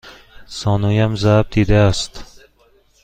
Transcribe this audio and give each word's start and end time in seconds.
زانویم 0.47 1.15
ضرب 1.15 1.47
دیده 1.51 1.75
است. 1.75 2.39